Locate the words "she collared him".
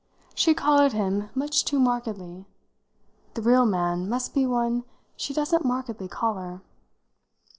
0.33-1.29